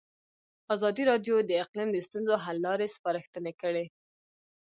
ازادي 0.75 1.03
راډیو 1.11 1.35
د 1.49 1.51
اقلیم 1.63 1.89
د 1.93 1.97
ستونزو 2.07 2.33
حل 2.43 2.57
لارې 2.65 2.93
سپارښتنې 2.95 3.53
کړي. 3.61 3.85